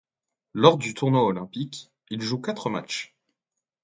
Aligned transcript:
Lors 0.55 0.79
du 0.79 0.95
tournoi 0.95 1.23
olympique, 1.23 1.91
il 2.09 2.23
joue 2.23 2.41
quatre 2.41 2.71
matchs. 2.71 3.13